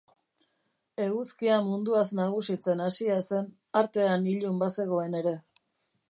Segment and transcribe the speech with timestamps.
[1.07, 3.51] Eguzkia munduaz nagusitzen hasia zen,
[3.81, 5.35] artean ilun bazegoen ere.